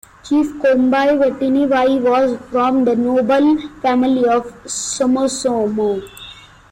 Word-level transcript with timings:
Chief 0.23 0.47
Komaibatiniwai 0.57 2.01
was 2.01 2.35
from 2.49 2.85
the 2.85 2.95
noble 2.95 3.55
family 3.83 4.25
of 4.27 4.45
Somosomo. 4.65 6.01